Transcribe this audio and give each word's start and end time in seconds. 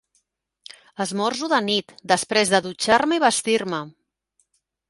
Esmorzo 1.05 1.49
de 1.53 1.59
nit, 1.67 1.93
després 2.13 2.55
de 2.55 2.63
dutxar-me 2.69 3.21
i 3.21 3.23
vestir-me. 3.29 3.83